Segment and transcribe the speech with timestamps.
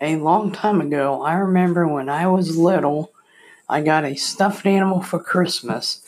[0.00, 3.12] a long time ago, I remember when I was little,
[3.68, 6.02] I got a stuffed animal for Christmas.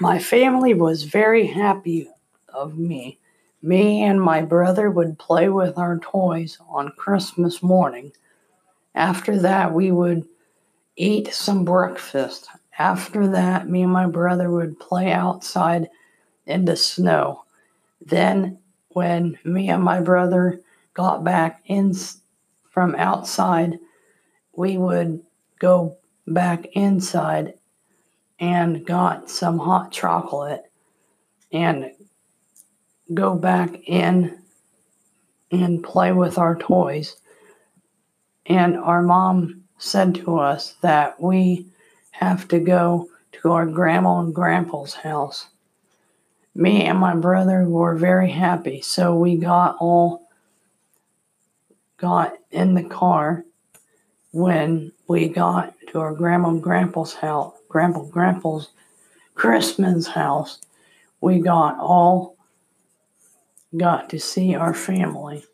[0.00, 2.08] My family was very happy
[2.48, 3.18] of me.
[3.60, 8.12] Me and my brother would play with our toys on Christmas morning.
[8.94, 10.26] After that, we would
[10.96, 12.48] eat some breakfast.
[12.78, 15.88] After that, me and my brother would play outside
[16.46, 17.44] in the snow.
[18.00, 18.58] Then,
[18.90, 20.60] when me and my brother
[20.94, 21.92] got back in
[22.78, 23.76] from outside,
[24.54, 25.20] we would
[25.58, 25.96] go
[26.28, 27.54] back inside
[28.38, 30.62] and got some hot chocolate
[31.50, 31.90] and
[33.12, 34.38] go back in
[35.50, 37.16] and play with our toys.
[38.46, 41.66] And our mom said to us that we
[42.12, 43.08] have to go
[43.42, 45.48] to our grandma and grandpa's house.
[46.54, 50.27] Me and my brother were very happy, so we got all
[51.98, 53.44] got in the car
[54.32, 58.68] when we got to our grandma and grandpa's house, grandpa and grandpa's
[59.34, 60.60] Christmas house.
[61.20, 62.36] We got all
[63.76, 65.44] got to see our family.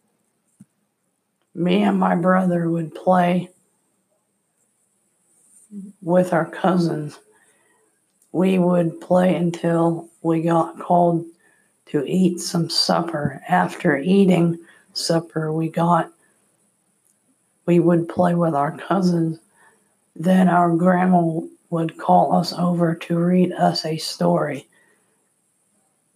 [1.55, 3.51] Me and my brother would play
[6.03, 7.19] with our cousins.
[8.33, 11.25] We would play until we got called
[11.87, 13.43] to eat some supper.
[13.49, 14.59] After eating
[14.93, 16.11] supper, we got
[17.67, 19.39] we would play with our cousins.
[20.17, 24.69] Then our grandma would call us over to read us a story.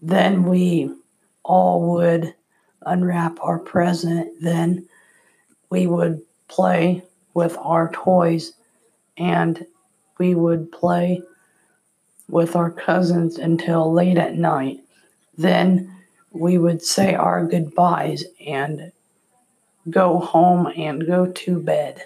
[0.00, 0.94] Then we
[1.42, 2.34] all would
[2.82, 4.40] unwrap our present.
[4.40, 4.88] Then
[5.70, 7.02] we would play
[7.34, 8.52] with our toys
[9.16, 9.66] and
[10.18, 11.22] we would play
[12.28, 14.80] with our cousins until late at night.
[15.36, 15.94] Then
[16.30, 18.92] we would say our goodbyes and
[19.90, 22.04] go home and go to bed.